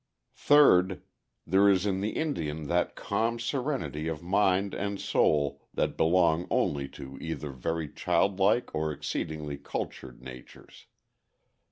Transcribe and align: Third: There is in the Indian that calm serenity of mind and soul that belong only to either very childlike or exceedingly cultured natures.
Third: 0.39 1.03
There 1.45 1.69
is 1.69 1.85
in 1.85 2.01
the 2.01 2.13
Indian 2.17 2.65
that 2.65 2.95
calm 2.95 3.37
serenity 3.37 4.07
of 4.07 4.23
mind 4.23 4.73
and 4.73 4.99
soul 4.99 5.61
that 5.75 5.95
belong 5.95 6.47
only 6.49 6.87
to 6.89 7.19
either 7.21 7.51
very 7.51 7.87
childlike 7.87 8.73
or 8.73 8.91
exceedingly 8.91 9.57
cultured 9.59 10.19
natures. 10.19 10.87